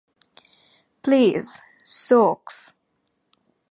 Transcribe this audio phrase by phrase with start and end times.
[1.03, 1.45] Please,
[1.85, 2.57] সোকস।